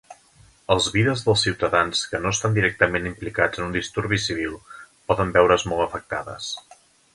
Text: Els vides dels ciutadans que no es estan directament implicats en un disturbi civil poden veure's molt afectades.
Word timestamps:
Els 0.75 0.85
vides 0.93 1.19
dels 1.27 1.43
ciutadans 1.47 2.01
que 2.13 2.21
no 2.23 2.31
es 2.31 2.39
estan 2.39 2.55
directament 2.57 3.11
implicats 3.11 3.61
en 3.63 3.67
un 3.67 3.77
disturbi 3.77 4.21
civil 4.25 4.59
poden 5.13 5.37
veure's 5.39 5.69
molt 5.71 5.89
afectades. 5.89 6.53